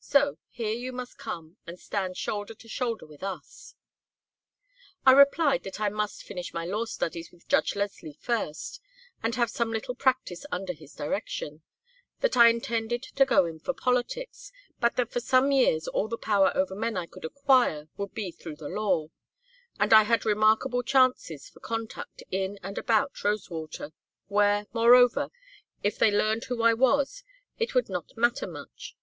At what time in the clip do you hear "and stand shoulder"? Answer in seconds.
1.66-2.52